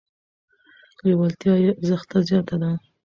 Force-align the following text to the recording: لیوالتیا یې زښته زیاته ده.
لیوالتیا 1.05 1.53
یې 1.63 1.71
زښته 1.87 2.17
زیاته 2.27 2.55
ده. 2.61 2.69